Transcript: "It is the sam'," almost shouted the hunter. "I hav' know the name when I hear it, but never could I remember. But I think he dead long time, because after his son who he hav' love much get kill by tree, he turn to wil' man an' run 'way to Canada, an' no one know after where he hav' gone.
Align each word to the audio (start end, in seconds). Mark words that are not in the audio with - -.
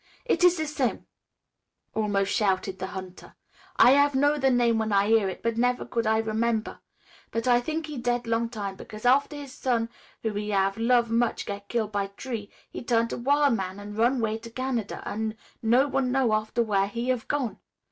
"It 0.25 0.43
is 0.43 0.57
the 0.57 0.65
sam'," 0.65 1.05
almost 1.93 2.31
shouted 2.31 2.79
the 2.79 2.87
hunter. 2.87 3.35
"I 3.75 3.91
hav' 3.91 4.15
know 4.15 4.39
the 4.39 4.49
name 4.49 4.79
when 4.79 4.91
I 4.91 5.05
hear 5.07 5.29
it, 5.29 5.43
but 5.43 5.59
never 5.59 5.85
could 5.85 6.07
I 6.07 6.17
remember. 6.17 6.79
But 7.29 7.47
I 7.47 7.61
think 7.61 7.85
he 7.85 7.99
dead 7.99 8.25
long 8.25 8.49
time, 8.49 8.75
because 8.77 9.05
after 9.05 9.35
his 9.35 9.53
son 9.53 9.89
who 10.23 10.33
he 10.33 10.49
hav' 10.49 10.79
love 10.79 11.11
much 11.11 11.45
get 11.45 11.69
kill 11.69 11.87
by 11.87 12.07
tree, 12.07 12.49
he 12.71 12.83
turn 12.83 13.09
to 13.09 13.17
wil' 13.17 13.51
man 13.51 13.79
an' 13.79 13.93
run 13.93 14.19
'way 14.19 14.39
to 14.39 14.49
Canada, 14.49 15.07
an' 15.07 15.37
no 15.61 15.87
one 15.87 16.11
know 16.11 16.33
after 16.33 16.63
where 16.63 16.87
he 16.87 17.09
hav' 17.09 17.27
gone. 17.27 17.59